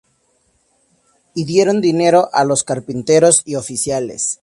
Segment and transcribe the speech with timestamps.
[1.39, 4.39] Y dieron dinero á los carpinteros y oficiales;